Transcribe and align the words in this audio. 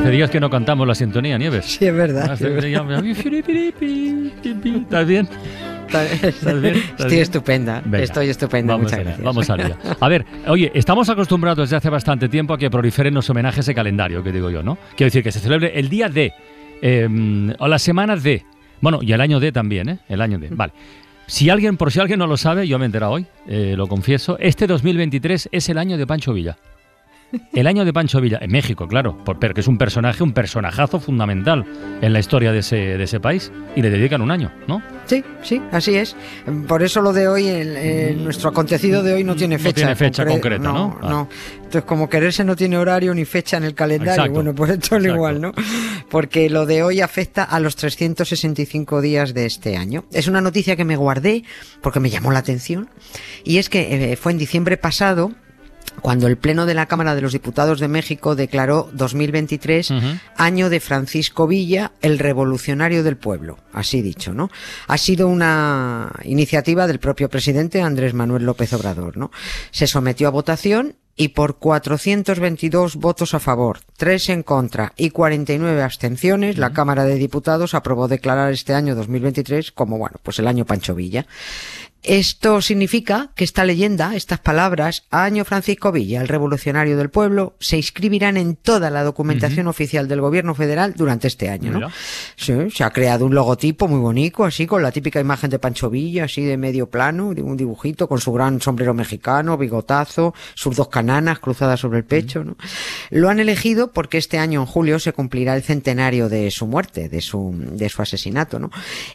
Hace 0.00 0.10
días 0.10 0.30
que 0.30 0.40
no 0.40 0.48
cantamos 0.48 0.86
la 0.86 0.94
sintonía, 0.94 1.36
Nieves. 1.38 1.66
Sí, 1.66 1.86
es 1.86 1.94
verdad. 1.94 2.30
Hace- 2.32 2.56
¿Estás 2.56 2.66
bien? 2.66 4.82
¿Estás 4.82 5.06
bien? 5.06 5.28
¿Estás 5.86 6.22
Estoy 6.22 6.60
bien? 7.10 7.22
estupenda, 7.22 7.82
Venga, 7.84 8.04
estoy 8.04 8.28
estupenda, 8.28 8.74
Vamos 8.74 8.84
muchas 8.84 8.98
allá, 9.00 9.04
gracias. 9.16 9.24
Vamos 9.24 9.50
allá. 9.50 9.76
A 10.00 10.08
ver, 10.08 10.24
oye, 10.46 10.70
estamos 10.74 11.08
acostumbrados 11.10 11.58
desde 11.68 11.76
hace 11.76 11.90
bastante 11.90 12.28
tiempo 12.28 12.54
a 12.54 12.58
que 12.58 12.70
proliferen 12.70 13.12
los 13.12 13.28
homenajes 13.28 13.66
de 13.66 13.74
calendario, 13.74 14.22
que 14.22 14.32
digo 14.32 14.50
yo, 14.50 14.62
¿no? 14.62 14.78
Quiero 14.96 15.08
decir, 15.08 15.22
que 15.22 15.32
se 15.32 15.40
celebre 15.40 15.78
el 15.78 15.88
día 15.88 16.08
de, 16.08 16.32
eh, 16.80 17.54
o 17.58 17.68
la 17.68 17.78
semana 17.78 18.16
de, 18.16 18.44
bueno, 18.80 19.00
y 19.02 19.12
el 19.12 19.20
año 19.20 19.40
de 19.40 19.52
también, 19.52 19.88
¿eh? 19.88 19.98
El 20.08 20.20
año 20.22 20.38
de, 20.38 20.48
vale. 20.48 20.72
Si 21.26 21.50
alguien, 21.50 21.76
por 21.76 21.92
si 21.92 22.00
alguien 22.00 22.18
no 22.20 22.26
lo 22.26 22.36
sabe, 22.36 22.66
yo 22.68 22.78
me 22.78 22.84
he 22.84 22.86
enterado 22.86 23.12
hoy, 23.12 23.26
eh, 23.48 23.74
lo 23.76 23.86
confieso, 23.88 24.38
este 24.40 24.66
2023 24.66 25.48
es 25.52 25.68
el 25.68 25.78
año 25.78 25.98
de 25.98 26.06
Pancho 26.06 26.32
Villa. 26.32 26.56
El 27.52 27.66
año 27.66 27.84
de 27.84 27.92
Pancho 27.92 28.20
Villa, 28.20 28.38
en 28.40 28.50
México, 28.50 28.88
claro, 28.88 29.16
por- 29.24 29.38
porque 29.38 29.60
es 29.60 29.66
un 29.68 29.78
personaje, 29.78 30.22
un 30.22 30.32
personajazo 30.32 31.00
fundamental 31.00 31.64
en 32.00 32.12
la 32.12 32.18
historia 32.20 32.52
de 32.52 32.58
ese, 32.60 32.76
de 32.76 33.02
ese 33.04 33.20
país, 33.20 33.52
y 33.76 33.82
le 33.82 33.90
dedican 33.90 34.20
un 34.22 34.30
año, 34.30 34.52
¿no? 34.66 34.82
Sí, 35.06 35.24
sí, 35.42 35.60
así 35.72 35.96
es. 35.96 36.16
Por 36.68 36.82
eso 36.82 37.00
lo 37.02 37.12
de 37.12 37.28
hoy, 37.28 37.46
el- 37.48 37.76
el- 37.76 38.24
nuestro 38.24 38.50
acontecido 38.50 39.02
de 39.02 39.14
hoy 39.14 39.24
no 39.24 39.34
tiene 39.36 39.56
No 39.56 39.62
fecha. 39.62 39.74
tiene 39.74 39.96
fecha 39.96 40.24
concre- 40.24 40.30
concreta, 40.32 40.62
¿no? 40.64 40.98
Ah. 41.02 41.08
No, 41.10 41.28
Entonces, 41.56 41.82
como 41.84 42.08
quererse 42.08 42.42
no 42.42 42.56
tiene 42.56 42.76
horario 42.78 43.14
ni 43.14 43.24
fecha 43.24 43.56
en 43.56 43.62
el 43.64 43.74
calendario, 43.74 44.12
Exacto, 44.14 44.32
bueno, 44.32 44.54
pues 44.54 44.72
esto 44.72 44.96
es 44.96 45.04
igual, 45.04 45.40
¿no? 45.40 45.52
Porque 46.10 46.50
lo 46.50 46.66
de 46.66 46.82
hoy 46.82 47.00
afecta 47.00 47.44
a 47.44 47.60
los 47.60 47.76
365 47.76 49.00
días 49.00 49.34
de 49.34 49.46
este 49.46 49.76
año. 49.76 50.04
Es 50.12 50.26
una 50.26 50.40
noticia 50.40 50.74
que 50.74 50.84
me 50.84 50.96
guardé 50.96 51.44
porque 51.80 52.00
me 52.00 52.10
llamó 52.10 52.32
la 52.32 52.40
atención. 52.40 52.88
Y 53.44 53.58
es 53.58 53.68
que 53.68 54.12
eh, 54.12 54.16
fue 54.16 54.32
en 54.32 54.38
diciembre 54.38 54.76
pasado 54.76 55.30
cuando 56.00 56.26
el 56.26 56.36
Pleno 56.38 56.66
de 56.66 56.74
la 56.74 56.86
Cámara 56.86 57.14
de 57.14 57.20
los 57.20 57.32
Diputados 57.32 57.80
de 57.80 57.88
México 57.88 58.34
declaró 58.34 58.88
2023 58.92 59.90
Ujú. 59.90 60.06
año 60.36 60.70
de 60.70 60.80
Francisco 60.80 61.46
Villa, 61.46 61.92
el 62.00 62.18
revolucionario 62.18 63.02
del 63.02 63.16
pueblo, 63.16 63.58
así 63.72 64.00
dicho, 64.02 64.32
¿no? 64.32 64.50
Ha 64.86 64.98
sido 64.98 65.28
una 65.28 66.12
iniciativa 66.24 66.86
del 66.86 67.00
propio 67.00 67.28
presidente 67.28 67.82
Andrés 67.82 68.14
Manuel 68.14 68.44
López 68.44 68.72
Obrador, 68.72 69.16
¿no? 69.16 69.30
Se 69.70 69.86
sometió 69.86 70.28
a 70.28 70.30
votación 70.30 70.96
y 71.16 71.28
por 71.28 71.58
422 71.58 72.96
votos 72.96 73.34
a 73.34 73.40
favor, 73.40 73.80
3 73.98 74.30
en 74.30 74.42
contra 74.42 74.94
y 74.96 75.10
49 75.10 75.82
abstenciones, 75.82 76.56
la 76.56 76.72
Cámara 76.72 77.04
de 77.04 77.16
Diputados 77.16 77.74
aprobó 77.74 78.08
declarar 78.08 78.52
este 78.52 78.72
año 78.72 78.94
2023 78.94 79.72
como, 79.72 79.98
bueno, 79.98 80.16
pues 80.22 80.38
el 80.38 80.46
año 80.46 80.64
Pancho 80.64 80.94
Villa. 80.94 81.26
Esto 82.02 82.62
significa 82.62 83.30
que 83.34 83.44
esta 83.44 83.64
leyenda, 83.64 84.16
estas 84.16 84.38
palabras, 84.38 85.04
Año 85.10 85.44
Francisco 85.44 85.92
Villa, 85.92 86.22
el 86.22 86.28
revolucionario 86.28 86.96
del 86.96 87.10
pueblo, 87.10 87.56
se 87.60 87.76
inscribirán 87.76 88.36
en 88.36 88.56
toda 88.56 88.90
la 88.90 89.02
documentación 89.02 89.66
oficial 89.66 90.08
del 90.08 90.20
gobierno 90.20 90.54
federal 90.54 90.94
durante 90.96 91.28
este 91.28 91.50
año, 91.50 91.78
¿no? 91.78 91.90
Sí, 92.36 92.54
se 92.70 92.84
ha 92.84 92.90
creado 92.90 93.26
un 93.26 93.34
logotipo 93.34 93.86
muy 93.86 94.00
bonito, 94.00 94.44
así 94.44 94.66
con 94.66 94.82
la 94.82 94.92
típica 94.92 95.20
imagen 95.20 95.50
de 95.50 95.58
Pancho 95.58 95.90
Villa, 95.90 96.24
así 96.24 96.42
de 96.42 96.56
medio 96.56 96.88
plano, 96.88 97.34
de 97.34 97.42
un 97.42 97.56
dibujito 97.56 98.08
con 98.08 98.18
su 98.18 98.32
gran 98.32 98.60
sombrero 98.60 98.94
mexicano, 98.94 99.58
bigotazo, 99.58 100.34
sus 100.54 100.76
dos 100.76 100.88
cananas 100.88 101.38
cruzadas 101.38 101.80
sobre 101.80 101.98
el 101.98 102.04
pecho, 102.04 102.44
¿no? 102.44 102.56
Lo 103.10 103.28
han 103.28 103.40
elegido 103.40 103.92
porque 103.92 104.18
este 104.18 104.38
año 104.38 104.60
en 104.60 104.66
julio 104.66 104.98
se 104.98 105.12
cumplirá 105.12 105.54
el 105.54 105.62
centenario 105.62 106.28
de 106.28 106.50
su 106.50 106.66
muerte, 106.66 107.08
de 107.08 107.20
su 107.20 107.54
de 107.56 107.88
su 107.88 108.00
asesinato, 108.00 108.58
¿no? 108.58 108.70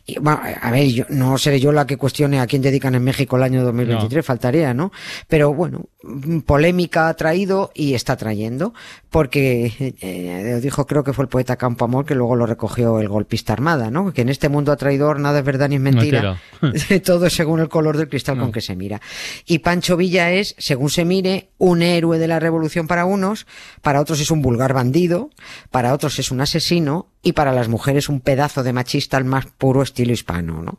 Y, 0.05 0.19
bueno, 0.19 0.39
a 0.61 0.71
ver, 0.71 0.87
yo, 0.87 1.05
no 1.09 1.37
seré 1.37 1.59
yo 1.59 1.71
la 1.71 1.87
que 1.87 1.97
cuestione 1.97 2.39
a 2.39 2.47
quién 2.47 2.61
dedican 2.75 2.95
en 2.95 3.03
México 3.03 3.37
el 3.37 3.43
año 3.43 3.63
2023, 3.63 4.25
faltaría, 4.25 4.73
¿no? 4.73 4.91
Pero 5.27 5.53
bueno, 5.53 5.85
mm, 6.03 6.39
polémica 6.39 7.07
ha 7.07 7.13
traído 7.13 7.71
y 7.73 7.93
está 7.93 8.17
trayendo, 8.17 8.73
porque 9.09 9.95
eh, 10.01 10.51
lo 10.51 10.59
dijo 10.59 10.85
creo 10.85 11.03
que 11.03 11.13
fue 11.13 11.23
el 11.23 11.29
poeta 11.29 11.55
Campo 11.55 11.85
Amor 11.85 12.05
que 12.05 12.15
luego 12.15 12.35
lo 12.35 12.45
recogió 12.45 12.99
el 12.99 13.07
golpista 13.07 13.53
armada, 13.53 13.89
¿no? 13.89 14.11
Que 14.11 14.21
en 14.21 14.29
este 14.29 14.49
mundo 14.49 14.71
a 14.71 14.75
traidor 14.75 15.19
nada 15.19 15.39
es 15.39 15.45
verdad 15.45 15.69
ni 15.69 15.75
es 15.75 15.81
mentira, 15.81 16.41
todo 17.05 17.29
según 17.29 17.61
el 17.61 17.69
color 17.69 17.97
del 17.97 18.09
cristal 18.09 18.37
con 18.37 18.51
que 18.51 18.61
se 18.61 18.75
mira. 18.75 18.99
Y 19.45 19.59
Pancho 19.59 19.95
Villa 19.95 20.31
es, 20.31 20.55
según 20.57 20.89
se 20.89 21.05
mire, 21.05 21.51
un 21.57 21.81
héroe 21.81 22.19
de 22.19 22.27
la 22.27 22.39
revolución 22.39 22.87
para 22.87 23.05
unos, 23.05 23.47
para 23.81 24.01
otros 24.01 24.19
es 24.19 24.31
un 24.31 24.41
vulgar 24.41 24.73
bandido, 24.73 25.29
para 25.71 25.93
otros 25.93 26.19
es 26.19 26.31
un 26.31 26.41
asesino 26.41 27.07
y 27.25 27.33
para 27.33 27.51
las 27.51 27.67
mujeres 27.67 28.07
un 28.07 28.21
pedazo 28.21 28.61
de 28.61 28.71
machista 28.71 29.17
al 29.17 29.25
más 29.25 29.47
puro 29.47 29.81
estilo 29.81 30.13
hispano, 30.13 30.61
¿no? 30.61 30.77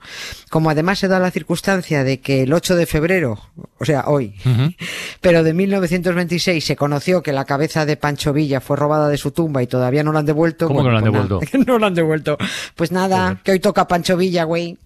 Como 0.49 0.71
además 0.71 1.01
se 1.01 1.09
da 1.09 1.19
la 1.19 1.33
circunstancia 1.33 2.05
de 2.05 2.21
que 2.21 2.45
el 2.45 2.53
8 2.53 2.77
de 2.77 2.87
febrero, 2.87 3.41
o 3.79 3.85
sea, 3.85 4.05
hoy, 4.07 4.37
pero 5.21 5.43
de 5.43 5.53
1926 5.53 6.65
se 6.65 6.77
conoció 6.77 7.21
que 7.21 7.33
la 7.33 7.47
cabeza 7.47 7.85
de 7.85 7.97
Pancho 7.97 8.33
Villa 8.33 8.61
fue 8.61 8.77
robada 8.77 9.09
de 9.09 9.19
su 9.19 9.33
tumba 9.33 9.61
y 9.61 9.67
todavía 9.67 10.05
no 10.05 10.13
la 10.13 10.21
han 10.21 10.27
devuelto. 10.27 10.69
¿Cómo 10.69 10.85
que 10.85 10.85
no 10.85 10.93
la 10.93 10.99
han 10.99 11.13
pues 11.13 11.29
devuelto? 11.29 11.59
no 11.67 11.79
la 11.81 11.87
han 11.89 11.95
devuelto. 11.95 12.39
Pues 12.77 12.93
nada, 12.93 13.41
que 13.43 13.51
hoy 13.51 13.59
toca 13.59 13.89
Pancho 13.89 14.17
Villa, 14.17 14.45
güey. 14.45 14.79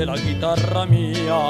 De 0.00 0.06
la 0.06 0.16
guitarra 0.16 0.86
mía. 0.86 1.42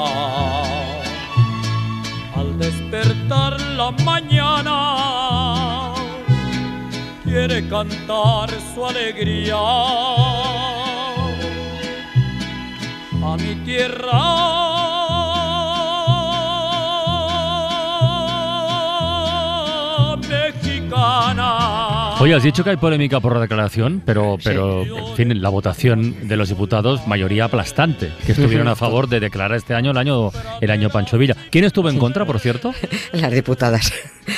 Al 2.35 2.59
despertar 2.59 3.57
la 3.79 3.91
mañana, 4.03 5.93
quiere 7.23 7.65
cantar 7.69 8.49
su 8.73 8.85
alegría 8.85 9.55
a 13.29 13.37
mi 13.39 13.55
tierra 13.63 14.60
Oye, 22.21 22.35
has 22.35 22.43
dicho 22.43 22.63
que 22.63 22.69
hay 22.69 22.77
polémica 22.77 23.19
por 23.19 23.33
la 23.33 23.41
declaración, 23.41 23.99
pero, 24.05 24.37
pero 24.43 24.83
en 24.83 25.15
fin, 25.15 25.41
la 25.41 25.49
votación 25.49 26.27
de 26.27 26.37
los 26.37 26.49
diputados, 26.49 27.07
mayoría 27.07 27.45
aplastante, 27.45 28.11
que 28.23 28.33
estuvieron 28.33 28.67
a 28.67 28.75
favor 28.75 29.09
de 29.09 29.19
declarar 29.19 29.57
este 29.57 29.73
año 29.73 29.89
el 29.89 29.97
año, 29.97 30.31
el 30.61 30.69
año 30.69 30.91
Pancho 30.91 31.17
Villa. 31.17 31.35
¿Quién 31.49 31.63
estuvo 31.63 31.89
en 31.89 31.97
contra, 31.97 32.23
por 32.23 32.39
cierto? 32.39 32.75
Las 33.11 33.31
diputadas. 33.31 33.91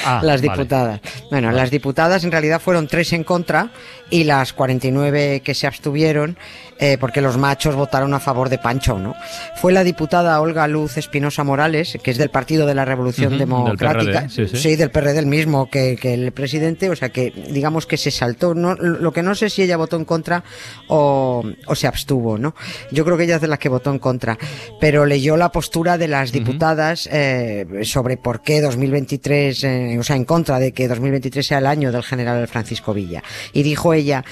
Ah, 0.05 0.21
las 0.23 0.41
vale. 0.41 0.53
diputadas. 0.53 1.01
Bueno, 1.29 1.51
las 1.51 1.69
diputadas 1.69 2.23
en 2.23 2.31
realidad 2.31 2.61
fueron 2.61 2.87
tres 2.87 3.11
en 3.11 3.25
contra 3.25 3.69
y 4.09 4.23
las 4.23 4.53
49 4.53 5.41
que 5.43 5.53
se 5.53 5.67
abstuvieron 5.67 6.37
eh, 6.79 6.97
porque 6.99 7.21
los 7.21 7.37
machos 7.37 7.75
votaron 7.75 8.13
a 8.13 8.19
favor 8.19 8.49
de 8.49 8.57
Pancho, 8.57 8.99
¿no? 8.99 9.15
Fue 9.55 9.71
la 9.71 9.83
diputada 9.83 10.41
Olga 10.41 10.67
Luz 10.67 10.97
Espinosa 10.97 11.43
Morales, 11.43 11.97
que 12.03 12.11
es 12.11 12.17
del 12.17 12.29
Partido 12.29 12.65
de 12.65 12.75
la 12.75 12.83
Revolución 12.83 13.29
del 13.31 13.39
Democrática. 13.39 14.27
PRD, 14.27 14.29
sí, 14.29 14.57
sí. 14.57 14.75
del 14.75 14.91
PRD 14.91 15.19
el 15.19 15.25
mismo 15.25 15.69
que, 15.69 15.95
que 15.95 16.13
el 16.13 16.31
presidente, 16.31 16.89
o 16.89 16.95
sea 16.95 17.09
que 17.09 17.31
digamos 17.49 17.85
que 17.85 17.97
se 17.97 18.11
saltó. 18.11 18.53
No, 18.53 18.75
lo 18.75 19.13
que 19.13 19.23
no 19.23 19.35
sé 19.35 19.49
si 19.49 19.61
ella 19.61 19.77
votó 19.77 19.95
en 19.95 20.05
contra 20.05 20.43
o, 20.87 21.43
o 21.67 21.75
se 21.75 21.87
abstuvo, 21.87 22.37
¿no? 22.37 22.55
Yo 22.91 23.05
creo 23.05 23.17
que 23.17 23.23
ella 23.23 23.35
es 23.35 23.41
de 23.41 23.47
las 23.47 23.59
que 23.59 23.69
votó 23.69 23.91
en 23.91 23.99
contra, 23.99 24.37
pero 24.81 25.05
leyó 25.05 25.37
la 25.37 25.51
postura 25.51 25.97
de 25.97 26.07
las 26.07 26.31
diputadas 26.31 27.07
eh, 27.11 27.65
sobre 27.83 28.17
por 28.17 28.41
qué 28.41 28.61
2023, 28.61 29.63
eh, 29.63 29.97
o 29.99 30.03
sea, 30.03 30.15
en 30.15 30.25
contra 30.25 30.59
de 30.59 30.71
que 30.71 30.87
2023 30.87 31.45
sea 31.45 31.59
el 31.59 31.67
año 31.67 31.91
del 31.91 32.03
general 32.03 32.47
Francisco 32.47 32.93
Villa. 32.93 33.23
Y 33.53 33.63
dijo 33.63 33.92
ella, 33.93 34.23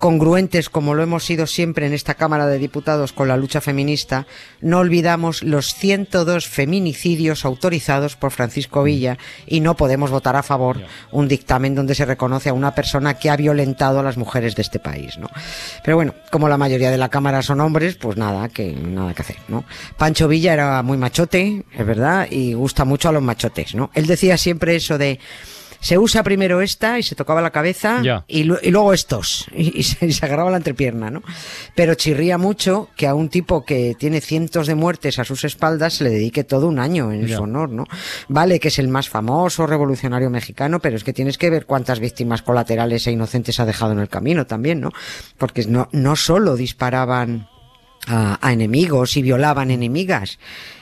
congruentes 0.00 0.70
como 0.70 0.94
lo 0.94 1.02
hemos 1.02 1.24
sido 1.24 1.46
siempre 1.46 1.86
en 1.86 1.92
esta 1.92 2.14
Cámara 2.14 2.46
de 2.46 2.58
Diputados 2.58 3.12
con 3.12 3.28
la 3.28 3.36
lucha 3.36 3.60
feminista, 3.60 4.26
no 4.62 4.78
olvidamos 4.78 5.42
los 5.42 5.74
102 5.74 6.48
feminicidios 6.48 7.44
autorizados 7.44 8.16
por 8.16 8.30
Francisco 8.30 8.82
Villa 8.82 9.18
y 9.46 9.60
no 9.60 9.76
podemos 9.76 10.10
votar 10.10 10.36
a 10.36 10.42
favor 10.42 10.80
un 11.12 11.28
dictamen 11.28 11.74
donde 11.74 11.94
se 11.94 12.06
reconoce 12.06 12.48
a 12.48 12.54
una 12.54 12.74
persona 12.74 13.18
que 13.18 13.28
ha 13.28 13.36
violentado 13.36 14.00
a 14.00 14.02
las 14.02 14.16
mujeres 14.16 14.56
de 14.56 14.62
este 14.62 14.78
país, 14.78 15.18
¿no? 15.18 15.28
Pero 15.84 15.98
bueno, 15.98 16.14
como 16.30 16.48
la 16.48 16.56
mayoría 16.56 16.90
de 16.90 16.96
la 16.96 17.10
Cámara 17.10 17.42
son 17.42 17.60
hombres, 17.60 17.96
pues 17.96 18.16
nada 18.16 18.48
que 18.48 18.72
nada 18.72 19.12
que 19.12 19.20
hacer, 19.20 19.36
¿no? 19.48 19.64
Pancho 19.98 20.28
Villa 20.28 20.54
era 20.54 20.82
muy 20.82 20.96
machote, 20.96 21.66
es 21.76 21.86
verdad, 21.86 22.26
y 22.30 22.54
gusta 22.54 22.86
mucho 22.86 23.10
a 23.10 23.12
los 23.12 23.22
machotes, 23.22 23.74
¿no? 23.74 23.90
Él 23.92 24.06
decía 24.06 24.38
siempre 24.38 24.76
eso 24.76 24.96
de 24.96 25.20
Se 25.80 25.96
usa 25.98 26.22
primero 26.22 26.60
esta 26.60 26.98
y 26.98 27.02
se 27.02 27.14
tocaba 27.14 27.40
la 27.40 27.50
cabeza 27.50 28.00
y, 28.28 28.44
lu- 28.44 28.58
y 28.62 28.70
luego 28.70 28.92
estos 28.92 29.46
y, 29.56 29.78
y 29.80 29.82
se, 29.82 30.06
y 30.06 30.12
se 30.12 30.26
agarraba 30.26 30.50
la 30.50 30.58
entrepierna, 30.58 31.10
¿no? 31.10 31.22
Pero 31.74 31.94
chirría 31.94 32.36
mucho 32.38 32.88
que 32.96 33.06
a 33.06 33.14
un 33.14 33.28
tipo 33.30 33.64
que 33.64 33.94
tiene 33.98 34.20
cientos 34.20 34.66
de 34.66 34.74
muertes 34.74 35.18
a 35.18 35.24
sus 35.24 35.44
espaldas 35.44 35.94
se 35.94 36.04
le 36.04 36.10
dedique 36.10 36.44
todo 36.44 36.68
un 36.68 36.78
año 36.78 37.12
en 37.12 37.22
su 37.28 37.42
honor, 37.44 37.70
¿no? 37.70 37.86
Vale 38.28 38.60
que 38.60 38.68
es 38.68 38.78
el 38.78 38.88
más 38.88 39.08
famoso 39.08 39.66
revolucionario 39.66 40.28
mexicano, 40.30 40.80
pero 40.80 40.96
es 40.96 41.04
que 41.04 41.12
tienes 41.12 41.38
que 41.38 41.50
ver 41.50 41.66
cuántas 41.66 41.98
víctimas 42.00 42.42
colaterales 42.42 43.06
e 43.06 43.12
inocentes 43.12 43.58
ha 43.60 43.64
dejado 43.66 43.92
en 43.92 44.00
el 44.00 44.08
camino 44.08 44.46
también, 44.46 44.80
¿no? 44.80 44.90
Porque 45.38 45.64
no, 45.64 45.88
no 45.92 46.14
solo 46.16 46.56
disparaban 46.56 47.48
a, 48.06 48.38
a 48.46 48.52
enemigos 48.52 49.16
y 49.16 49.22
violaban 49.22 49.70
enemigas. 49.70 50.38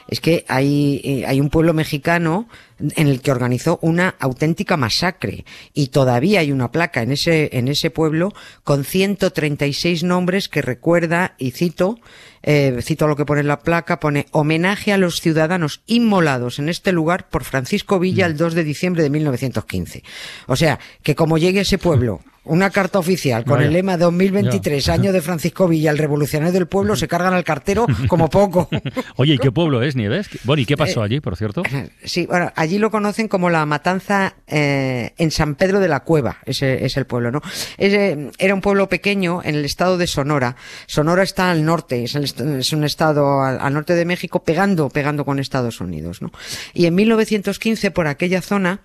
Es 0.09 0.21
que 0.21 0.47
hay, 0.49 1.03
eh, 1.05 1.25
hay 1.27 1.39
un 1.39 1.51
pueblo 1.51 1.75
mexicano 1.75 2.49
en 2.79 3.09
el 3.09 3.21
que 3.21 3.31
organizó 3.31 3.79
una 3.83 4.15
auténtica 4.19 4.79
masacre 4.79 5.45
y 5.75 5.89
todavía 5.89 6.41
hay 6.41 6.51
una 6.51 6.73
placa 6.73 7.03
en 7.03 7.13
ese, 7.13 7.51
en 7.53 7.69
ese 7.69 7.91
pueblo 7.91 8.33
con 8.65 8.85
136 8.85 10.05
nombres 10.05 10.49
que 10.49 10.63
recuerda, 10.63 11.35
y 11.37 11.51
cito, 11.51 11.99
eh, 12.43 12.79
cito 12.81 13.07
lo 13.07 13.17
que 13.17 13.27
pone 13.27 13.43
en 13.43 13.49
la 13.49 13.61
placa, 13.61 14.01
pone 14.01 14.27
homenaje 14.31 14.95
a 14.95 14.99
los 14.99 15.21
ciudadanos 15.21 15.83
inmolados 15.87 16.59
en 16.59 16.71
este 16.71 16.93
lugar 16.93 17.29
por 17.29 17.45
Francisco 17.45 17.99
Villa 17.99 18.25
el 18.25 18.39
2 18.39 18.55
de 18.55 18.65
diciembre 18.65 19.03
de 19.03 19.11
1915. 19.11 20.05
O 20.47 20.57
sea, 20.57 20.79
que 21.03 21.15
como 21.15 21.37
llegue 21.37 21.61
ese 21.61 21.77
pueblo 21.77 22.23
una 22.45 22.71
carta 22.71 22.99
oficial 22.99 23.45
con 23.45 23.57
Vaya. 23.57 23.67
el 23.67 23.73
lema 23.75 23.97
2023, 23.97 24.89
año 24.89 25.13
de 25.13 25.21
Francisco 25.21 25.69
Villa, 25.69 25.91
el 25.91 25.99
revolucionario 25.99 26.53
del 26.53 26.67
pueblo, 26.67 26.97
se 26.97 27.09
cargan 27.09 27.35
al 27.35 27.45
cartero 27.45 27.87
como 28.09 28.31
poco. 28.31 28.69
Oye, 29.17 29.35
¿y 29.35 29.39
qué 29.39 29.53
pueblo 29.53 29.83
es, 29.83 29.97
Nieves? 29.97 30.29
Bueno, 30.45 30.63
¿y 30.63 30.67
qué 30.67 30.75
Eh, 30.75 30.77
pasó 30.77 31.03
allí, 31.03 31.21
por 31.21 31.37
cierto? 31.37 31.63
Sí, 32.05 32.27
bueno, 32.27 32.53
allí 32.57 32.79
lo 32.79 32.91
conocen 32.91 33.29
como 33.29 33.51
la 33.51 33.67
matanza 33.67 34.35
eh, 34.47 35.13
en 35.19 35.31
San 35.31 35.57
Pedro 35.57 35.81
de 35.81 35.89
la 35.89 36.01
Cueva, 36.01 36.39
ese 36.47 36.85
es 36.85 36.97
el 36.97 37.07
pueblo, 37.07 37.31
¿no? 37.31 37.43
Eh, 37.77 38.31
era 38.39 38.55
un 38.55 38.61
pueblo 38.61 38.89
pequeño 38.89 39.41
en 39.45 39.57
el 39.57 39.65
estado 39.65 39.99
de 39.99 40.07
Sonora. 40.07 40.57
Sonora 40.87 41.23
está 41.23 41.51
al 41.51 41.65
norte, 41.65 42.05
es, 42.05 42.15
el 42.15 42.25
es 42.59 42.73
un 42.73 42.85
estado 42.85 43.43
al, 43.43 43.59
al 43.61 43.75
norte 43.75 43.95
de 43.95 44.05
México 44.05 44.43
pegando, 44.43 44.89
pegando 44.89 45.25
con 45.25 45.39
Estados 45.39 45.81
Unidos, 45.81 46.23
¿no? 46.23 46.33
Y 46.73 46.87
en 46.87 46.95
1915 46.95 47.91
por 47.91 48.07
aquella 48.07 48.41
zona 48.41 48.81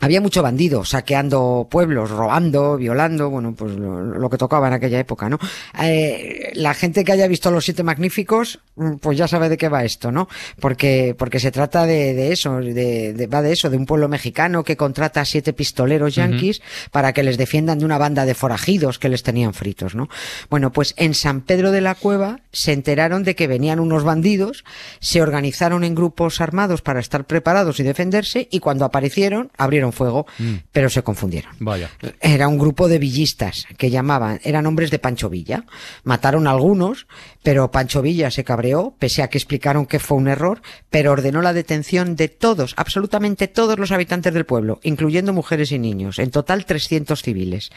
había 0.00 0.20
mucho 0.20 0.42
bandido 0.42 0.84
saqueando 0.84 1.66
pueblos, 1.70 2.10
robando, 2.10 2.76
violando, 2.76 3.30
bueno, 3.30 3.54
pues 3.54 3.72
lo, 3.76 4.02
lo 4.04 4.30
que 4.30 4.36
tocaba 4.38 4.68
en 4.68 4.74
aquella 4.74 4.98
época, 4.98 5.28
¿no? 5.28 5.38
Eh, 5.82 6.50
la 6.54 6.74
gente 6.74 7.04
que 7.04 7.12
haya 7.12 7.26
visto 7.28 7.50
Los 7.50 7.64
Siete 7.64 7.82
Magníficos, 7.82 8.60
mm, 8.76 8.94
pues 8.96 9.18
ya 9.18 9.28
sabe 9.28 9.48
de 9.48 9.56
qué 9.56 9.68
va 9.68 9.84
esto, 9.84 10.12
¿no? 10.12 10.28
Porque, 10.60 11.14
porque 11.18 11.40
se 11.40 11.50
trata 11.50 11.86
de, 11.86 12.14
de 12.14 12.32
eso, 12.32 12.56
de, 12.58 13.12
de- 13.12 13.26
va 13.26 13.42
de 13.42 13.52
eso, 13.52 13.70
de 13.70 13.76
un 13.76 13.86
pueblo 13.86 14.08
mexicano 14.08 14.64
que 14.64 14.76
contrata 14.76 15.20
a 15.20 15.24
siete 15.24 15.52
pistoleros 15.52 16.14
yanquis 16.14 16.62
para 16.90 17.12
que 17.12 17.22
les 17.22 17.36
defiendan 17.38 17.78
de 17.78 17.84
una 17.84 17.98
banda 17.98 18.24
de 18.24 18.34
forajidos 18.34 18.98
que 18.98 19.08
les 19.08 19.22
tenían 19.22 19.54
fritos, 19.54 19.94
¿no? 19.94 20.08
Bueno, 20.50 20.72
pues 20.72 20.94
en 20.96 21.14
San 21.14 21.40
Pedro 21.42 21.70
de 21.72 21.80
la 21.80 21.94
Cueva 21.94 22.40
se 22.52 22.72
enteraron 22.72 23.24
de 23.24 23.34
que 23.34 23.46
venían 23.46 23.80
unos 23.80 24.04
bandidos, 24.04 24.64
se 25.00 25.22
organizaron 25.22 25.84
en 25.84 25.94
grupos 25.94 26.40
armados 26.40 26.82
para 26.82 27.00
estar 27.00 27.24
preparados 27.26 27.80
y 27.80 27.82
defenderse 27.82 28.48
y 28.50 28.60
cuando 28.60 28.84
aparecieron 28.84 29.50
abrieron 29.58 29.87
fuego, 29.92 30.26
pero 30.72 30.90
se 30.90 31.02
confundieron. 31.02 31.52
Vaya. 31.58 31.90
Era 32.20 32.48
un 32.48 32.58
grupo 32.58 32.88
de 32.88 32.98
villistas 32.98 33.66
que 33.76 33.90
llamaban, 33.90 34.40
eran 34.44 34.66
hombres 34.66 34.90
de 34.90 34.98
Pancho 34.98 35.28
Villa. 35.28 35.64
Mataron 36.04 36.46
a 36.46 36.50
algunos, 36.50 37.06
pero 37.42 37.70
Pancho 37.70 38.02
Villa 38.02 38.30
se 38.30 38.44
cabreó, 38.44 38.94
pese 38.98 39.22
a 39.22 39.28
que 39.28 39.38
explicaron 39.38 39.86
que 39.86 39.98
fue 39.98 40.16
un 40.16 40.28
error, 40.28 40.62
pero 40.90 41.12
ordenó 41.12 41.42
la 41.42 41.52
detención 41.52 42.16
de 42.16 42.28
todos, 42.28 42.74
absolutamente 42.76 43.48
todos 43.48 43.78
los 43.78 43.92
habitantes 43.92 44.34
del 44.34 44.46
pueblo, 44.46 44.80
incluyendo 44.82 45.32
mujeres 45.32 45.72
y 45.72 45.78
niños. 45.78 46.18
En 46.18 46.30
total 46.30 46.64
300 46.64 47.22
civiles. 47.22 47.70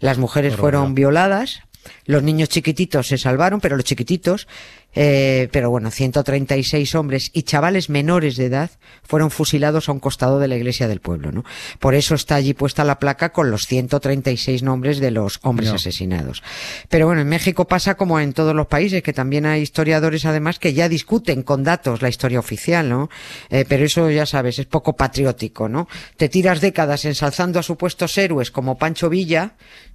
Las 0.00 0.18
mujeres 0.18 0.56
fueron 0.56 0.94
violadas, 0.94 1.62
los 2.06 2.22
niños 2.22 2.48
chiquititos 2.48 3.08
se 3.08 3.18
salvaron, 3.18 3.60
pero 3.60 3.76
los 3.76 3.84
chiquititos, 3.84 4.46
eh, 4.94 5.48
pero 5.50 5.70
bueno, 5.70 5.90
136 5.90 6.94
hombres 6.94 7.30
y 7.32 7.42
chavales 7.42 7.90
menores 7.90 8.36
de 8.36 8.46
edad 8.46 8.70
fueron 9.02 9.30
fusilados 9.30 9.88
a 9.88 9.92
un 9.92 10.00
costado 10.00 10.38
de 10.38 10.48
la 10.48 10.56
iglesia 10.56 10.86
del 10.86 11.00
pueblo, 11.00 11.32
¿no? 11.32 11.44
Por 11.80 11.94
eso 11.94 12.14
está 12.14 12.36
allí 12.36 12.54
puesta 12.54 12.84
la 12.84 12.98
placa 12.98 13.32
con 13.32 13.50
los 13.50 13.66
136 13.66 14.62
nombres 14.62 15.00
de 15.00 15.10
los 15.10 15.40
hombres 15.42 15.70
asesinados. 15.70 16.42
Pero 16.88 17.06
bueno, 17.06 17.22
en 17.22 17.28
México 17.28 17.66
pasa 17.66 17.96
como 17.96 18.20
en 18.20 18.32
todos 18.32 18.54
los 18.54 18.68
países, 18.68 19.02
que 19.02 19.12
también 19.12 19.46
hay 19.46 19.62
historiadores 19.62 20.24
además 20.26 20.58
que 20.58 20.74
ya 20.74 20.88
discuten 20.88 21.42
con 21.42 21.64
datos 21.64 22.02
la 22.02 22.08
historia 22.08 22.38
oficial, 22.38 22.88
¿no? 22.88 23.10
Eh, 23.50 23.64
pero 23.68 23.84
eso 23.84 24.10
ya 24.10 24.26
sabes, 24.26 24.58
es 24.58 24.66
poco 24.66 24.94
patriótico, 24.94 25.68
¿no? 25.68 25.88
Te 26.16 26.28
tiras 26.28 26.60
décadas 26.60 27.04
ensalzando 27.04 27.58
a 27.58 27.62
supuestos 27.62 28.16
héroes 28.16 28.50
como 28.50 28.78
Pancho 28.78 29.08
Villa, 29.08 29.54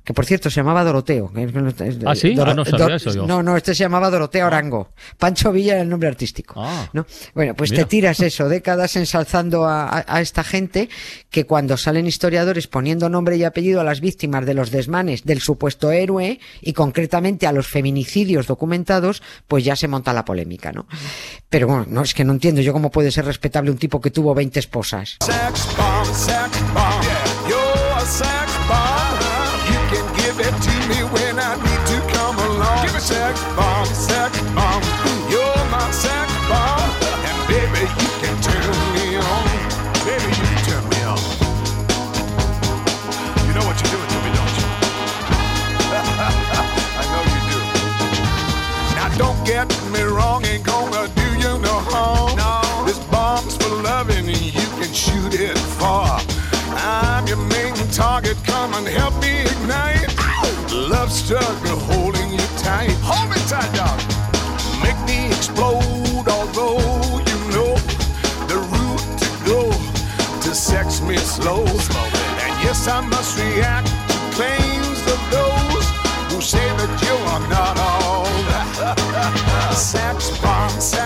que 0.09 0.13
por 0.15 0.25
cierto 0.25 0.49
se 0.49 0.55
llamaba 0.55 0.83
Doroteo. 0.83 1.31
¿Ah, 2.03 2.15
sí? 2.15 2.35
Ah, 2.43 2.55
no 2.55 2.65
sabía 2.65 2.95
eso 2.95 3.13
yo. 3.13 3.27
No, 3.27 3.43
no, 3.43 3.55
este 3.55 3.75
se 3.75 3.83
llamaba 3.83 4.09
Doroteo 4.09 4.47
Arango. 4.47 4.89
Pancho 5.19 5.51
Villa 5.51 5.73
era 5.73 5.83
el 5.83 5.89
nombre 5.89 6.09
artístico. 6.09 6.55
Ah. 6.57 6.89
¿no? 6.93 7.05
Bueno, 7.35 7.53
pues 7.53 7.69
Mira. 7.69 7.83
te 7.83 7.89
tiras 7.91 8.19
eso, 8.21 8.49
décadas 8.49 8.95
ensalzando 8.95 9.65
a, 9.65 9.83
a- 9.87 10.05
a 10.07 10.19
esta 10.21 10.43
gente 10.43 10.89
que 11.29 11.45
cuando 11.45 11.77
salen 11.77 12.07
historiadores 12.07 12.65
poniendo 12.65 13.07
nombre 13.07 13.37
y 13.37 13.43
apellido 13.43 13.81
a 13.81 13.83
las 13.83 14.01
víctimas 14.01 14.47
de 14.47 14.55
los 14.55 14.71
desmanes 14.71 15.25
del 15.25 15.41
supuesto 15.41 15.91
héroe 15.91 16.39
y 16.59 16.73
concretamente 16.73 17.45
a 17.45 17.51
los 17.51 17.67
feminicidios 17.67 18.47
documentados, 18.47 19.21
pues 19.47 19.63
ya 19.63 19.75
se 19.75 19.87
monta 19.87 20.11
la 20.11 20.25
polémica, 20.25 20.71
¿no? 20.71 20.87
Pero 21.49 21.67
bueno, 21.67 21.85
no 21.87 22.01
es 22.01 22.15
que 22.15 22.23
no 22.25 22.33
entiendo 22.33 22.61
yo 22.61 22.73
cómo 22.73 22.89
puede 22.89 23.11
ser 23.11 23.25
respetable 23.25 23.69
un 23.69 23.77
tipo 23.77 24.01
que 24.01 24.09
tuvo 24.09 24.33
20 24.33 24.59
esposas. 24.59 25.17
Sex 25.23 25.67
bomb, 25.77 26.05
sex 26.15 26.73
bomb. 26.73 27.47
You're 27.47 28.38
far. 55.77 56.19
I'm 56.71 57.27
your 57.27 57.37
main 57.37 57.75
target, 57.91 58.37
come 58.45 58.73
and 58.73 58.87
help 58.87 59.13
me 59.21 59.41
ignite. 59.41 60.09
Love 60.71 61.11
struggle 61.11 61.79
holding 61.91 62.31
you 62.31 62.45
tight. 62.57 62.95
Hold 63.03 63.29
me 63.29 63.39
tight, 63.47 63.71
dog. 63.75 63.99
Make 64.83 64.99
me 65.05 65.27
explode, 65.27 66.27
although 66.27 66.79
you 67.29 67.37
know 67.53 67.71
the 68.49 68.59
route 68.73 69.05
to 69.23 69.29
go 69.45 69.61
to 70.41 70.55
sex 70.55 71.01
me 71.01 71.17
slow. 71.17 71.65
And 71.65 72.53
yes, 72.63 72.87
I 72.87 73.01
must 73.01 73.37
react 73.37 73.87
to 74.09 74.17
claims 74.37 74.99
of 75.13 75.21
those 75.35 75.85
who 76.29 76.41
say 76.41 76.67
that 76.79 76.91
you 77.05 77.15
are 77.33 77.43
not 77.49 77.75
all. 77.77 78.29
sex 79.75 80.37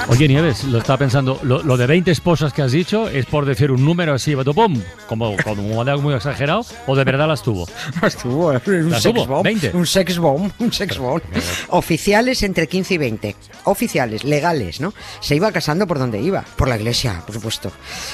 Oye, 0.07 0.27
Nieves, 0.27 0.65
lo 0.65 0.77
estaba 0.77 0.97
pensando, 0.97 1.39
lo, 1.41 1.63
lo 1.63 1.77
de 1.77 1.87
20 1.87 2.11
esposas 2.11 2.53
que 2.53 2.61
has 2.61 2.71
dicho 2.71 3.07
es 3.09 3.25
por 3.25 3.45
decir 3.45 3.71
un 3.71 3.83
número 3.83 4.13
así, 4.13 4.35
pum, 4.35 4.79
como, 5.07 5.35
como 5.43 5.81
algo 5.81 6.01
muy 6.01 6.13
exagerado, 6.13 6.63
o 6.85 6.95
de 6.95 7.03
verdad 7.03 7.27
las 7.27 7.41
tuvo. 7.41 7.67
Estuvo, 8.03 8.49
un 8.49 8.89
¿Las 8.91 9.01
sex 9.01 9.17
hubo? 9.17 9.25
bomb. 9.25 9.43
20. 9.43 9.71
Un 9.73 9.87
sex 9.87 10.17
bomb, 10.19 10.51
un 10.59 10.71
sex 10.71 10.99
bomb. 10.99 11.23
Oficiales 11.69 12.43
entre 12.43 12.67
15 12.67 12.93
y 12.93 12.97
20. 12.99 13.35
Oficiales, 13.63 14.23
legales, 14.23 14.79
¿no? 14.79 14.93
Se 15.21 15.35
iba 15.35 15.51
casando 15.51 15.87
por 15.87 15.97
donde 15.97 16.21
iba. 16.21 16.45
Por 16.55 16.67
la 16.67 16.75
iglesia, 16.77 17.23
por 17.25 17.33
supuesto. 17.33 17.71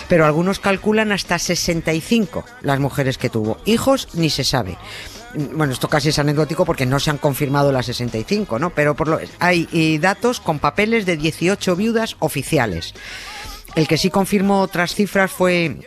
Pero 0.07 0.25
algunos 0.25 0.59
calculan 0.59 1.11
hasta 1.11 1.39
65 1.39 2.45
las 2.61 2.79
mujeres 2.79 3.17
que 3.17 3.29
tuvo. 3.29 3.57
Hijos 3.65 4.07
ni 4.13 4.29
se 4.29 4.45
sabe. 4.45 4.77
Bueno, 5.53 5.73
esto 5.73 5.87
casi 5.87 6.09
es 6.09 6.17
anecdótico 6.17 6.65
porque 6.65 6.87
no 6.87 6.99
se 6.99 7.11
han 7.11 7.19
confirmado 7.19 7.71
las 7.71 7.85
65, 7.85 8.57
¿no? 8.57 8.71
Pero 8.71 8.95
por 8.95 9.07
lo, 9.07 9.19
hay 9.39 9.67
eh, 9.71 9.99
datos 9.99 10.39
con 10.39 10.57
papeles 10.57 11.05
de 11.05 11.17
18 11.17 11.48
viudas 11.75 12.15
oficiales. 12.19 12.93
El 13.75 13.87
que 13.87 13.97
sí 13.97 14.09
confirmó 14.09 14.61
otras 14.61 14.95
cifras 14.95 15.31
fue 15.31 15.77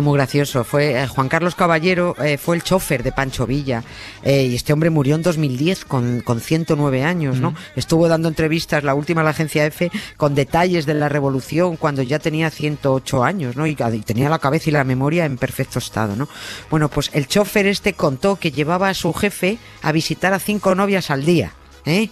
muy 0.00 0.16
gracioso. 0.16 0.64
Fue 0.64 1.02
eh, 1.02 1.06
Juan 1.06 1.28
Carlos 1.28 1.54
Caballero, 1.54 2.16
eh, 2.22 2.38
fue 2.38 2.56
el 2.56 2.62
chofer 2.62 3.02
de 3.02 3.12
Pancho 3.12 3.46
Villa. 3.46 3.82
eh, 4.22 4.44
y 4.44 4.54
este 4.54 4.72
hombre 4.72 4.90
murió 4.90 5.16
en 5.16 5.22
2010 5.22 5.84
con, 5.84 6.20
con 6.20 6.40
109 6.40 7.04
años, 7.04 7.40
¿no? 7.40 7.54
Estuvo 7.76 8.08
dando 8.08 8.28
entrevistas, 8.28 8.84
la 8.84 8.94
última 8.94 9.20
a 9.20 9.24
la 9.24 9.30
agencia 9.30 9.66
F, 9.66 9.90
con 10.16 10.34
detalles 10.34 10.86
de 10.86 10.94
la 10.94 11.08
revolución 11.08 11.76
cuando 11.76 12.02
ya 12.02 12.18
tenía 12.18 12.50
108 12.50 13.24
años, 13.24 13.56
¿no? 13.56 13.66
Y, 13.66 13.72
y 13.72 14.00
tenía 14.00 14.30
la 14.30 14.38
cabeza 14.38 14.70
y 14.70 14.72
la 14.72 14.84
memoria 14.84 15.26
en 15.26 15.36
perfecto 15.36 15.78
estado, 15.78 16.16
¿no? 16.16 16.28
Bueno, 16.70 16.88
pues 16.88 17.10
el 17.12 17.26
chofer 17.26 17.66
este 17.66 17.92
contó 17.92 18.36
que 18.36 18.52
llevaba 18.52 18.88
a 18.88 18.94
su 18.94 19.12
jefe 19.12 19.58
a 19.82 19.92
visitar 19.92 20.32
a 20.32 20.38
cinco 20.38 20.74
novias 20.74 21.10
al 21.10 21.24
día, 21.24 21.52
¿eh? 21.84 22.08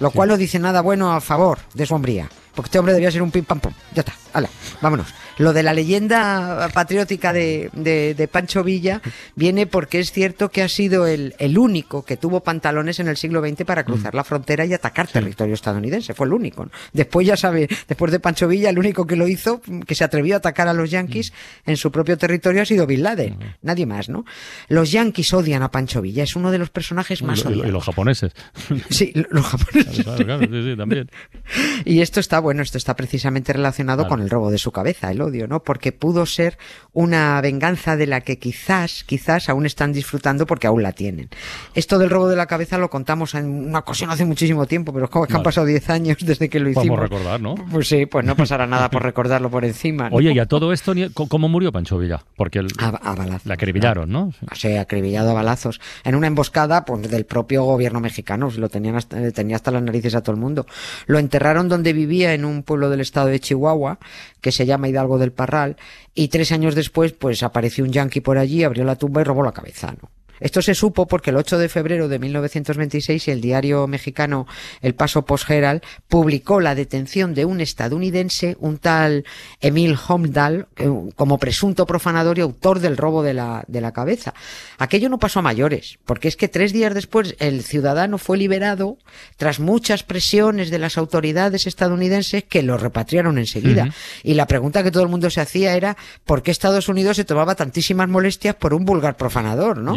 Lo 0.00 0.10
cual 0.10 0.28
no 0.28 0.36
dice 0.36 0.58
nada 0.58 0.82
bueno 0.82 1.12
a 1.12 1.20
favor 1.20 1.58
de 1.72 1.86
su 1.86 1.94
hombría. 1.94 2.28
Porque 2.54 2.68
este 2.68 2.78
hombre 2.78 2.94
debía 2.94 3.10
ser 3.10 3.22
un 3.22 3.30
pim 3.30 3.44
pam 3.44 3.60
pum. 3.60 3.72
Ya 3.94 4.00
está, 4.00 4.14
hala, 4.32 4.48
vámonos. 4.80 5.08
Lo 5.38 5.52
de 5.52 5.62
la 5.62 5.72
leyenda 5.72 6.68
patriótica 6.72 7.32
de, 7.32 7.70
de, 7.72 8.28
Pancho 8.28 8.64
Villa 8.64 9.00
viene 9.34 9.66
porque 9.66 10.00
es 10.00 10.12
cierto 10.12 10.50
que 10.50 10.62
ha 10.62 10.68
sido 10.68 11.06
el, 11.06 11.34
el, 11.38 11.58
único 11.58 12.04
que 12.04 12.16
tuvo 12.16 12.40
pantalones 12.40 13.00
en 13.00 13.08
el 13.08 13.16
siglo 13.16 13.40
XX 13.40 13.64
para 13.64 13.84
cruzar 13.84 14.14
mm. 14.14 14.16
la 14.16 14.24
frontera 14.24 14.64
y 14.64 14.72
atacar 14.72 15.08
territorio 15.08 15.54
estadounidense. 15.54 16.14
Fue 16.14 16.26
el 16.26 16.32
único. 16.32 16.68
Después, 16.92 17.26
ya 17.26 17.36
sabe, 17.36 17.68
después 17.88 18.12
de 18.12 18.20
Pancho 18.20 18.48
Villa, 18.48 18.70
el 18.70 18.78
único 18.78 19.06
que 19.06 19.16
lo 19.16 19.28
hizo, 19.28 19.60
que 19.86 19.94
se 19.94 20.04
atrevió 20.04 20.34
a 20.34 20.38
atacar 20.38 20.68
a 20.68 20.72
los 20.72 20.90
yanquis 20.90 21.32
mm. 21.32 21.70
en 21.70 21.76
su 21.76 21.90
propio 21.90 22.16
territorio 22.16 22.62
ha 22.62 22.66
sido 22.66 22.86
Bin 22.86 23.02
Laden. 23.02 23.34
Mm. 23.34 23.42
Nadie 23.62 23.86
más, 23.86 24.08
¿no? 24.08 24.24
Los 24.68 24.92
yanquis 24.92 25.32
odian 25.32 25.62
a 25.62 25.70
Pancho 25.70 26.00
Villa. 26.00 26.22
Es 26.22 26.36
uno 26.36 26.50
de 26.50 26.58
los 26.58 26.70
personajes 26.70 27.22
más 27.22 27.44
odiados. 27.44 27.66
Y 27.68 27.70
los 27.70 27.84
japoneses. 27.84 28.32
Sí, 28.90 29.12
los 29.30 29.46
japoneses. 29.46 30.04
Claro, 30.04 30.40
sí, 30.40 30.62
sí, 30.62 30.76
también. 30.76 31.10
Y 31.84 32.00
esto 32.00 32.20
está, 32.20 32.38
bueno, 32.40 32.62
esto 32.62 32.78
está 32.78 32.94
precisamente 32.94 33.52
relacionado 33.52 34.06
con 34.06 34.20
el 34.20 34.30
robo 34.30 34.50
de 34.50 34.58
su 34.58 34.70
cabeza, 34.70 35.10
el 35.10 35.20
odio, 35.24 35.46
¿no? 35.46 35.62
Porque 35.62 35.92
pudo 35.92 36.26
ser 36.26 36.58
una 36.92 37.40
venganza 37.40 37.96
de 37.96 38.06
la 38.06 38.20
que 38.20 38.38
quizás, 38.38 39.04
quizás 39.04 39.48
aún 39.48 39.66
están 39.66 39.92
disfrutando 39.92 40.46
porque 40.46 40.66
aún 40.66 40.82
la 40.82 40.92
tienen. 40.92 41.28
Esto 41.74 41.98
del 41.98 42.10
robo 42.10 42.28
de 42.28 42.36
la 42.36 42.46
cabeza 42.46 42.78
lo 42.78 42.88
contamos 42.88 43.34
en 43.34 43.46
una 43.46 43.80
ocasión 43.80 44.10
hace 44.10 44.24
muchísimo 44.24 44.66
tiempo, 44.66 44.92
pero 44.92 45.06
es 45.06 45.10
como 45.10 45.26
que 45.26 45.34
han 45.34 45.42
pasado 45.42 45.66
10 45.66 45.90
años 45.90 46.18
desde 46.20 46.48
que 46.48 46.60
lo 46.60 46.70
hicimos. 46.70 46.98
Vamos 46.98 47.00
a 47.00 47.02
recordar, 47.02 47.40
¿no? 47.40 47.54
Pues 47.70 47.88
sí, 47.88 48.06
pues 48.06 48.24
no 48.24 48.36
pasará 48.36 48.66
nada 48.66 48.90
por 48.90 49.02
recordarlo 49.14 49.50
por 49.50 49.64
encima. 49.64 50.08
Oye, 50.12 50.32
y 50.32 50.38
a 50.38 50.46
todo 50.46 50.72
esto, 50.72 50.92
¿cómo 51.14 51.48
murió 51.48 51.72
Pancho 51.72 51.98
Villa? 51.98 52.22
Porque 52.36 52.60
el, 52.60 52.68
a, 52.78 53.14
balazos. 53.14 53.46
La 53.46 53.54
acribillaron, 53.54 54.10
¿no? 54.10 54.32
Sí, 54.54 54.76
acribillado 54.76 55.30
a 55.30 55.34
balazos. 55.34 55.80
En 56.04 56.14
una 56.14 56.28
emboscada 56.28 56.84
pues, 56.84 57.10
del 57.10 57.24
propio 57.26 57.64
gobierno 57.64 58.00
mexicano, 58.00 58.50
lo 58.56 58.68
tenían 58.68 58.94
tenía 59.34 59.56
hasta 59.56 59.70
las 59.70 59.82
narices 59.82 60.14
a 60.14 60.22
todo 60.22 60.34
el 60.34 60.40
mundo. 60.40 60.66
Lo 61.06 61.18
enterraron 61.18 61.68
donde 61.68 61.92
vivía, 61.92 62.34
en 62.34 62.44
un 62.44 62.62
pueblo 62.62 62.90
del 62.90 63.00
estado 63.00 63.26
de 63.26 63.40
Chihuahua, 63.40 63.98
que 64.40 64.52
se 64.52 64.66
llama 64.66 64.88
Hidalgo 64.88 65.13
del 65.18 65.32
Parral, 65.32 65.76
y 66.14 66.28
tres 66.28 66.52
años 66.52 66.74
después, 66.74 67.12
pues 67.12 67.42
apareció 67.42 67.84
un 67.84 67.92
yanqui 67.92 68.20
por 68.20 68.38
allí, 68.38 68.64
abrió 68.64 68.84
la 68.84 68.96
tumba 68.96 69.20
y 69.20 69.24
robó 69.24 69.42
la 69.42 69.52
cabeza, 69.52 69.94
¿no? 70.00 70.10
Esto 70.40 70.62
se 70.62 70.74
supo 70.74 71.06
porque 71.06 71.30
el 71.30 71.36
8 71.36 71.58
de 71.58 71.68
febrero 71.68 72.08
de 72.08 72.18
1926 72.18 73.28
el 73.28 73.40
diario 73.40 73.86
mexicano 73.86 74.46
El 74.82 74.94
Paso 74.94 75.24
Post 75.24 75.50
Herald 75.50 75.82
publicó 76.08 76.60
la 76.60 76.74
detención 76.74 77.34
de 77.34 77.44
un 77.44 77.60
estadounidense, 77.60 78.56
un 78.60 78.78
tal 78.78 79.24
Emil 79.60 79.96
Homdahl, 80.08 80.66
eh, 80.76 80.88
como 81.16 81.38
presunto 81.38 81.86
profanador 81.86 82.38
y 82.38 82.42
autor 82.42 82.80
del 82.80 82.96
robo 82.96 83.22
de 83.22 83.34
la, 83.34 83.64
de 83.66 83.80
la 83.80 83.92
cabeza. 83.92 84.34
Aquello 84.78 85.08
no 85.08 85.18
pasó 85.18 85.38
a 85.38 85.42
mayores, 85.42 85.98
porque 86.04 86.28
es 86.28 86.36
que 86.36 86.48
tres 86.48 86.72
días 86.72 86.94
después 86.94 87.36
el 87.38 87.62
ciudadano 87.62 88.18
fue 88.18 88.36
liberado 88.36 88.98
tras 89.36 89.60
muchas 89.60 90.02
presiones 90.02 90.70
de 90.70 90.78
las 90.78 90.98
autoridades 90.98 91.66
estadounidenses 91.66 92.44
que 92.44 92.62
lo 92.62 92.76
repatriaron 92.76 93.38
enseguida. 93.38 93.88
Y 94.22 94.34
la 94.34 94.46
pregunta 94.46 94.82
que 94.82 94.90
todo 94.90 95.02
el 95.02 95.08
mundo 95.08 95.30
se 95.30 95.40
hacía 95.40 95.74
era 95.74 95.96
¿por 96.24 96.42
qué 96.42 96.50
Estados 96.50 96.88
Unidos 96.88 97.16
se 97.16 97.24
tomaba 97.24 97.54
tantísimas 97.54 98.08
molestias 98.08 98.54
por 98.54 98.74
un 98.74 98.84
vulgar 98.84 99.16
profanador, 99.16 99.78
no? 99.78 99.94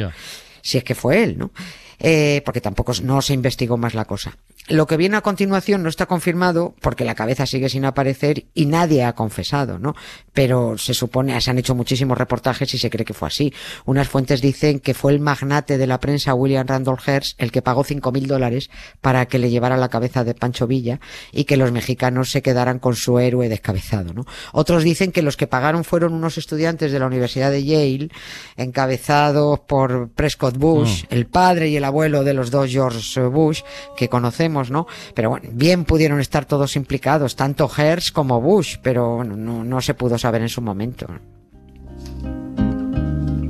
Si 0.61 0.77
es 0.77 0.83
que 0.83 0.95
fue 0.95 1.23
él, 1.23 1.37
¿no? 1.37 1.51
Eh, 1.99 2.41
porque 2.45 2.61
tampoco 2.61 2.93
no 3.01 3.21
se 3.21 3.33
investigó 3.33 3.75
más 3.77 3.95
la 3.95 4.05
cosa. 4.05 4.37
Lo 4.67 4.85
que 4.85 4.97
viene 4.97 5.17
a 5.17 5.21
continuación 5.21 5.81
no 5.81 5.89
está 5.89 6.05
confirmado 6.05 6.75
porque 6.81 7.05
la 7.05 7.15
cabeza 7.15 7.45
sigue 7.45 7.69
sin 7.69 7.85
aparecer 7.85 8.45
y 8.53 8.65
nadie 8.65 9.03
ha 9.05 9.15
confesado, 9.15 9.79
¿no? 9.79 9.95
Pero 10.33 10.77
se 10.77 10.93
supone, 10.93 11.39
se 11.39 11.49
han 11.49 11.57
hecho 11.57 11.73
muchísimos 11.73 12.17
reportajes 12.17 12.73
y 12.73 12.77
se 12.77 12.89
cree 12.89 13.05
que 13.05 13.13
fue 13.13 13.29
así. 13.29 13.53
Unas 13.85 14.09
fuentes 14.09 14.41
dicen 14.41 14.79
que 14.79 14.93
fue 14.93 15.13
el 15.13 15.21
magnate 15.21 15.77
de 15.77 15.87
la 15.87 15.99
prensa 15.99 16.33
William 16.33 16.67
Randolph 16.67 17.07
Hearst 17.07 17.41
el 17.41 17.51
que 17.51 17.61
pagó 17.61 17.83
cinco 17.83 18.11
mil 18.11 18.27
dólares 18.27 18.69
para 19.01 19.25
que 19.25 19.39
le 19.39 19.49
llevara 19.49 19.77
la 19.77 19.89
cabeza 19.89 20.23
de 20.23 20.35
Pancho 20.35 20.67
Villa 20.67 20.99
y 21.31 21.45
que 21.45 21.57
los 21.57 21.71
mexicanos 21.71 22.29
se 22.29 22.41
quedaran 22.41 22.79
con 22.79 22.95
su 22.95 23.19
héroe 23.19 23.49
descabezado, 23.49 24.13
¿no? 24.13 24.25
Otros 24.51 24.83
dicen 24.83 25.11
que 25.11 25.21
los 25.21 25.37
que 25.37 25.47
pagaron 25.47 25.83
fueron 25.83 26.13
unos 26.13 26.37
estudiantes 26.37 26.91
de 26.91 26.99
la 26.99 27.07
Universidad 27.07 27.51
de 27.51 27.63
Yale, 27.63 28.09
encabezados 28.57 29.61
por 29.61 30.09
Prescott 30.09 30.57
Bush, 30.57 31.03
mm. 31.03 31.07
el 31.09 31.25
padre 31.25 31.69
y 31.69 31.77
el 31.77 31.85
abuelo 31.87 32.23
de 32.23 32.33
los 32.33 32.51
dos 32.51 32.69
George 32.69 33.21
Bush 33.21 33.63
que 33.95 34.09
conocemos, 34.09 34.69
¿no? 34.69 34.87
Pero 35.13 35.29
bueno, 35.29 35.49
bien 35.51 35.85
pudieron 35.85 36.19
estar 36.19 36.45
todos 36.45 36.75
implicados, 36.75 37.35
tanto 37.35 37.67
Hearst 37.67 38.13
como 38.13 38.39
Bush, 38.41 38.77
pero 38.81 39.23
no, 39.23 39.81
se 39.81 39.93
pudo 39.93 40.17
saber 40.17 40.41
en 40.41 40.49
su 40.49 40.61
momento. 40.61 41.07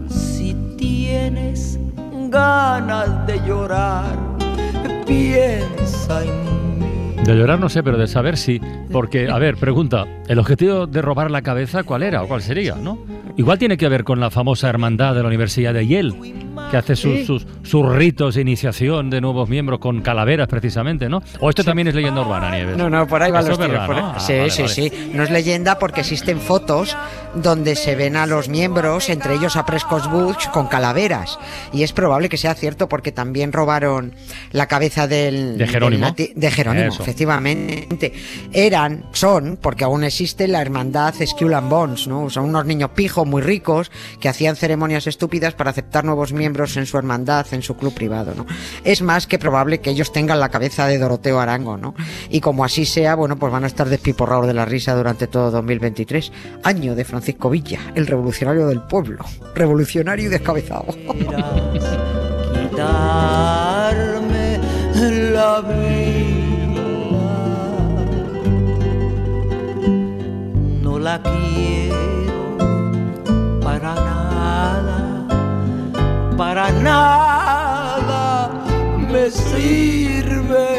Si 0.10 0.54
tienes 0.78 1.80
ganas 2.30 3.28
de 3.28 3.40
llorar, 3.46 4.18
piensa 5.06 6.24
en. 6.24 6.57
De 7.28 7.36
llorar 7.36 7.60
no 7.60 7.68
sé, 7.68 7.84
pero 7.84 7.98
de 7.98 8.08
saber 8.08 8.38
sí. 8.38 8.62
Porque, 8.90 9.30
a 9.30 9.38
ver, 9.38 9.58
pregunta, 9.58 10.06
¿el 10.30 10.40
objetivo 10.40 10.88
de 10.88 11.02
robar 11.02 11.30
la 11.30 11.42
cabeza 11.42 11.84
cuál 11.84 12.04
era 12.04 12.24
o 12.24 12.28
cuál 12.30 12.42
sería, 12.42 12.76
no? 12.76 13.00
Igual 13.36 13.60
tiene 13.60 13.76
que 13.76 13.90
ver 13.90 14.06
con 14.06 14.22
la 14.22 14.32
famosa 14.32 14.70
hermandad 14.70 15.14
de 15.14 15.24
la 15.24 15.28
Universidad 15.28 15.74
de 15.74 15.86
Yale 15.86 16.16
que 16.72 16.78
hace 16.78 16.96
sus, 16.96 17.46
sus, 17.64 17.96
ritos 17.96 18.36
de 18.36 18.42
iniciación 18.42 19.10
de 19.10 19.22
nuevos 19.22 19.48
miembros 19.48 19.80
con 19.80 20.02
calaveras 20.02 20.48
precisamente, 20.48 21.08
¿no? 21.08 21.22
O 21.40 21.50
esto 21.50 21.64
también 21.64 21.88
es 21.88 21.96
leyenda 21.96 22.22
urbana, 22.22 22.50
Nieves. 22.50 22.78
No, 22.78 22.90
no, 22.90 23.08
por 23.08 23.22
ahí 23.22 23.32
va 23.32 23.42
los 23.42 23.58
tiros. 23.58 23.88
¿no? 23.88 24.20
sí, 24.20 24.34
ah, 24.34 24.50
sí, 24.50 24.68
sí. 24.68 24.92
No 25.14 25.24
es 25.24 25.32
leyenda 25.32 25.80
porque 25.80 26.02
existen 26.02 26.40
fotos 26.40 26.98
donde 27.36 27.76
se 27.76 27.96
ven 27.96 28.16
a 28.16 28.26
los 28.26 28.50
miembros, 28.50 29.10
entre 29.10 29.36
ellos 29.36 29.56
a 29.56 29.66
Prescott 29.66 30.10
Bush, 30.10 30.48
con 30.52 30.68
calaveras. 30.68 31.40
Y 31.72 31.84
es 31.84 31.94
probable 31.94 32.30
que 32.30 32.38
sea 32.38 32.54
cierto 32.56 32.90
porque 32.90 33.12
también 33.12 33.54
robaron 33.54 34.14
la 34.52 34.68
cabeza 34.68 35.08
del... 35.08 35.58
De 35.58 35.68
Jerónimo. 35.68 36.14
de 36.18 36.52
Jerónimo, 36.52 36.92
efectivamente. 37.18 38.14
Eran, 38.52 39.06
son, 39.12 39.58
porque 39.62 39.84
aún 39.84 40.04
existe 40.04 40.48
la 40.48 40.62
hermandad 40.62 41.16
Skull 41.26 41.54
and 41.54 41.70
Bones, 41.70 42.08
¿no? 42.08 42.30
Son 42.30 42.46
unos 42.46 42.66
niños 42.66 42.92
pijos 42.92 43.26
muy 43.26 43.42
ricos 43.42 43.92
que 44.20 44.30
hacían 44.30 44.56
ceremonias 44.56 45.08
estúpidas 45.08 45.56
para 45.56 45.72
aceptar 45.72 46.06
nuevos 46.06 46.34
miembros 46.34 46.78
en 46.78 46.86
su 46.86 46.98
hermandad, 46.98 47.46
en 47.52 47.64
su 47.64 47.76
club 47.76 47.94
privado, 47.94 48.34
¿no? 48.36 48.46
Es 48.84 49.02
más 49.02 49.28
que 49.28 49.40
probable 49.40 49.80
que 49.80 49.90
ellos 49.90 50.12
tengan 50.12 50.40
la 50.40 50.50
cabeza 50.50 50.88
de 50.88 50.98
Doroteo 50.98 51.40
Arango, 51.40 51.78
¿no? 51.78 51.96
Y 52.30 52.42
como 52.42 52.64
así 52.64 52.86
sea, 52.86 53.16
bueno, 53.16 53.38
pues 53.38 53.52
van 53.52 53.64
a 53.64 53.68
estar 53.68 53.90
despiporrados 53.90 54.48
de 54.48 54.54
la 54.54 54.66
risa 54.66 54.96
durante 54.96 55.28
todo 55.28 55.52
2023. 55.52 56.32
Año 56.64 56.96
de 56.96 57.06
Francisco 57.06 57.50
Villa, 57.50 57.80
el 57.96 58.08
revolucionario 58.08 58.68
del 58.68 58.82
pueblo. 58.82 59.26
Revolucionario 59.56 60.28
y 60.28 60.30
descabezado. 60.30 60.86
Quitarme 62.54 64.60
la 64.94 65.62
vida. 65.62 65.97
La 71.18 71.32
quiero 71.32 72.58
para 73.62 73.96
nada 73.96 75.28
para 76.38 76.72
nada 76.72 78.52
me 79.12 79.32
sirve 79.32 80.78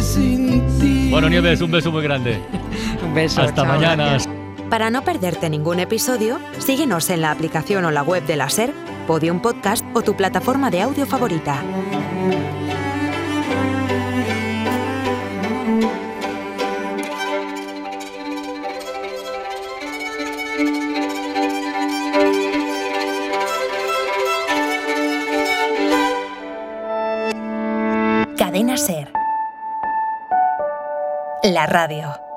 sin 0.00 0.66
ti. 0.78 1.08
Bueno, 1.10 1.28
Nieves, 1.28 1.60
un 1.60 1.70
beso 1.70 1.92
muy 1.92 2.02
grande. 2.02 2.40
un 3.04 3.14
beso. 3.14 3.42
Hasta 3.42 3.64
mañana. 3.64 4.16
Para 4.70 4.90
no 4.90 5.02
perderte 5.02 5.50
ningún 5.50 5.80
episodio, 5.80 6.38
síguenos 6.58 7.10
en 7.10 7.20
la 7.20 7.30
aplicación 7.30 7.84
o 7.84 7.90
la 7.90 8.02
web 8.02 8.24
de 8.24 8.36
la 8.36 8.48
SER, 8.48 8.72
Podium 9.06 9.40
Podcast 9.40 9.84
o 9.94 10.02
tu 10.02 10.14
plataforma 10.16 10.70
de 10.70 10.82
audio 10.82 11.06
favorita. 11.06 11.60
La 31.50 31.66
radio. 31.66 32.29